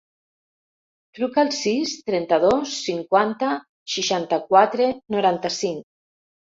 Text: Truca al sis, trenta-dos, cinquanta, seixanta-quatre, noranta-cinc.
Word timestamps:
Truca 1.19 1.39
al 1.43 1.51
sis, 1.57 1.93
trenta-dos, 2.09 2.73
cinquanta, 2.87 3.53
seixanta-quatre, 3.99 4.93
noranta-cinc. 5.19 5.89